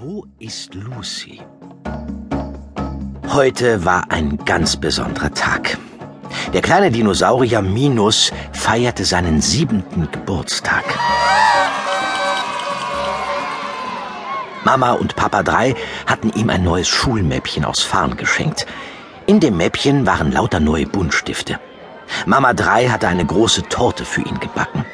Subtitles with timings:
[0.00, 1.40] Wo ist Lucy?
[3.30, 5.76] Heute war ein ganz besonderer Tag.
[6.52, 10.84] Der kleine Dinosaurier Minus feierte seinen siebenten Geburtstag.
[14.62, 15.74] Mama und Papa 3
[16.06, 18.66] hatten ihm ein neues Schulmäppchen aus Farn geschenkt.
[19.26, 21.58] In dem Mäppchen waren lauter neue Buntstifte.
[22.24, 24.84] Mama 3 hatte eine große Torte für ihn gebacken.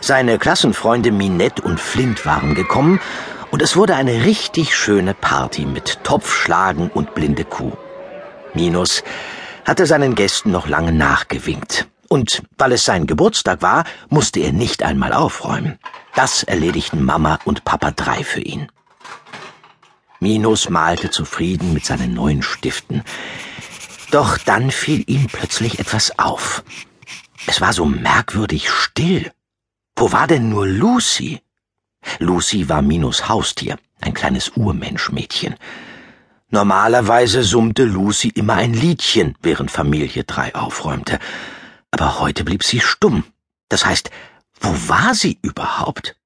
[0.00, 3.00] Seine Klassenfreunde Minette und Flint waren gekommen
[3.50, 7.72] und es wurde eine richtig schöne Party mit Topfschlagen und blinde Kuh.
[8.54, 9.02] Minus
[9.64, 11.88] hatte seinen Gästen noch lange nachgewinkt.
[12.08, 15.78] Und weil es sein Geburtstag war, musste er nicht einmal aufräumen.
[16.14, 18.68] Das erledigten Mama und Papa drei für ihn.
[20.20, 23.02] Minus malte zufrieden mit seinen neuen Stiften.
[24.10, 26.62] Doch dann fiel ihm plötzlich etwas auf.
[27.46, 29.30] Es war so merkwürdig still.
[29.96, 31.40] Wo war denn nur Lucy?
[32.18, 35.56] Lucy war Minus Haustier, ein kleines Urmenschmädchen.
[36.50, 41.18] Normalerweise summte Lucy immer ein Liedchen, während Familie drei aufräumte.
[41.90, 43.24] Aber heute blieb sie stumm.
[43.68, 44.10] Das heißt,
[44.60, 46.16] wo war sie überhaupt?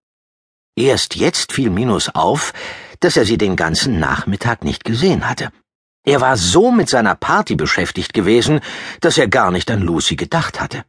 [0.77, 2.53] Erst jetzt fiel Minus auf,
[3.01, 5.51] dass er sie den ganzen Nachmittag nicht gesehen hatte.
[6.05, 8.61] Er war so mit seiner Party beschäftigt gewesen,
[9.01, 10.85] dass er gar nicht an Lucy gedacht hatte.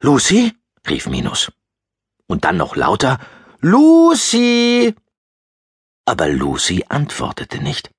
[0.00, 0.54] Lucy?
[0.88, 1.50] rief Minus.
[2.26, 3.18] Und dann noch lauter
[3.60, 4.94] Lucy.
[6.06, 7.90] Aber Lucy antwortete nicht.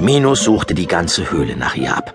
[0.00, 2.14] Minus suchte die ganze Höhle nach ihr ab.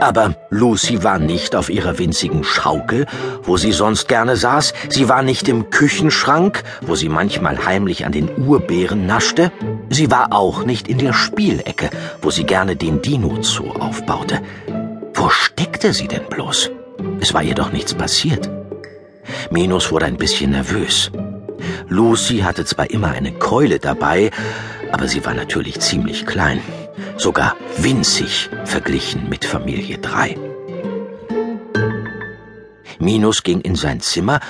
[0.00, 3.06] Aber Lucy war nicht auf ihrer winzigen Schaukel,
[3.42, 8.12] wo sie sonst gerne saß, sie war nicht im Küchenschrank, wo sie manchmal heimlich an
[8.12, 9.52] den Urbeeren naschte,
[9.90, 11.90] sie war auch nicht in der Spielecke,
[12.22, 14.40] wo sie gerne den Dino-Zoo aufbaute.
[15.12, 16.70] Wo steckte sie denn bloß?
[17.20, 18.50] Es war ihr doch nichts passiert.
[19.50, 21.10] Minus wurde ein bisschen nervös.
[21.88, 24.30] Lucy hatte zwar immer eine Keule dabei,
[24.92, 26.62] aber sie war natürlich ziemlich klein
[27.16, 30.38] sogar winzig verglichen mit Familie 3.
[32.98, 34.40] Minus ging in sein Zimmer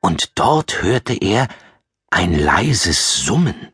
[0.00, 1.48] und dort hörte er
[2.10, 3.70] ein leises Summen.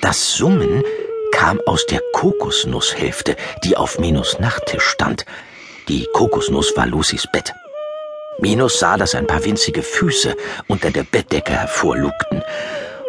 [0.00, 0.84] Das Summen
[1.32, 5.24] kam aus der Kokosnusshälfte, die auf Minus Nachttisch stand.
[5.88, 7.52] Die Kokosnuss war Lucys Bett.
[8.38, 10.34] Minus sah, dass ein paar winzige Füße
[10.66, 12.42] unter der Bettdecke hervorlugten.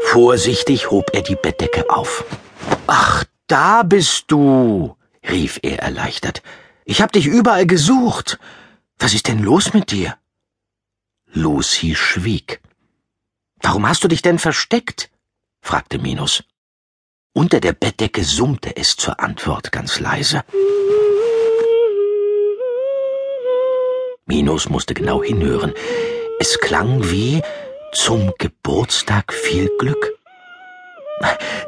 [0.07, 2.25] Vorsichtig hob er die Bettdecke auf.
[2.87, 4.95] Ach, da bist du,
[5.27, 6.41] rief er erleichtert.
[6.83, 8.39] Ich hab dich überall gesucht.
[8.99, 10.17] Was ist denn los mit dir?
[11.33, 12.61] Lucy schwieg.
[13.61, 15.09] Warum hast du dich denn versteckt?
[15.61, 16.43] fragte Minus.
[17.33, 20.43] Unter der Bettdecke summte es zur Antwort ganz leise.
[24.27, 25.71] Minus musste genau hinhören.
[26.39, 27.43] Es klang wie
[27.93, 30.13] zum Geburtstag viel Glück.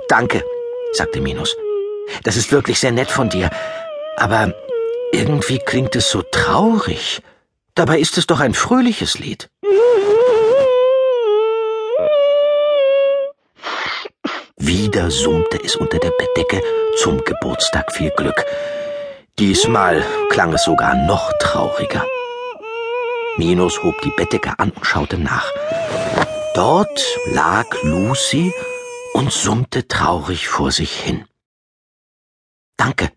[0.10, 0.44] Danke,
[0.94, 1.56] sagte Minus.
[2.24, 3.52] Das ist wirklich sehr nett von dir.
[4.16, 4.56] Aber
[5.12, 7.22] irgendwie klingt es so traurig.
[7.76, 9.52] Dabei ist es doch ein fröhliches Lied.
[14.58, 16.64] Wieder summte es unter der Bettdecke
[16.98, 18.44] zum Geburtstag viel Glück.
[19.38, 22.04] Diesmal klang es sogar noch trauriger.
[23.38, 25.46] Minus hob die Bettdecke an und schaute nach.
[26.56, 28.52] Dort lag Lucy
[29.14, 31.26] und summte traurig vor sich hin.
[32.78, 33.12] Danke,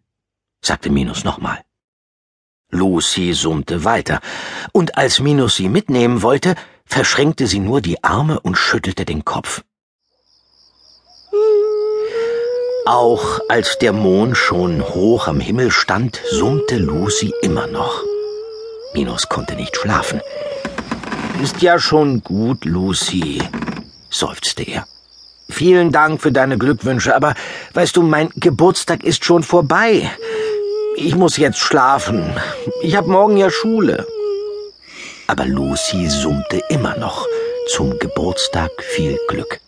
[0.62, 1.62] sagte Minus nochmal.
[2.70, 4.20] Lucy summte weiter,
[4.72, 6.54] und als Minus sie mitnehmen wollte,
[6.84, 9.62] verschränkte sie nur die Arme und schüttelte den Kopf.
[12.84, 18.09] Auch als der Mond schon hoch am Himmel stand, summte Lucy immer noch.
[18.92, 20.20] Minus konnte nicht schlafen.
[21.42, 23.42] Ist ja schon gut, Lucy,
[24.10, 24.86] seufzte er.
[25.48, 27.34] Vielen Dank für deine Glückwünsche, aber
[27.74, 30.10] weißt du, mein Geburtstag ist schon vorbei.
[30.96, 32.24] Ich muss jetzt schlafen.
[32.82, 34.06] Ich hab morgen ja Schule.
[35.26, 37.26] Aber Lucy summte immer noch
[37.68, 39.60] zum Geburtstag viel Glück.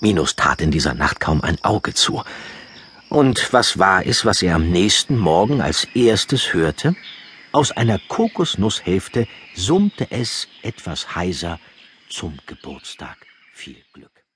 [0.00, 2.22] Minus tat in dieser Nacht kaum ein Auge zu.
[3.08, 6.94] Und was war es, was er am nächsten Morgen als erstes hörte?
[7.56, 11.58] Aus einer Kokosnusshälfte summte es etwas heiser
[12.10, 13.16] zum Geburtstag
[13.54, 14.15] viel Glück.